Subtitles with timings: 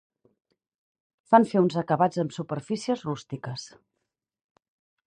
[1.33, 3.71] Fan fer uns acabats amb superfícies rústiques.